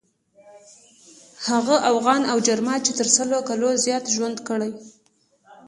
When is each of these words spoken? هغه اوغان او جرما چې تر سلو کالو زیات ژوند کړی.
هغه 1.49 1.75
اوغان 1.91 2.21
او 2.31 2.37
جرما 2.47 2.75
چې 2.85 2.91
تر 2.99 3.07
سلو 3.15 3.39
کالو 3.47 3.69
زیات 3.85 4.05
ژوند 4.15 4.37
کړی. 4.47 4.71